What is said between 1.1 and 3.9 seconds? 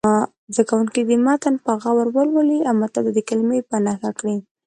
متن په غور ولولي او متضادې کلمې په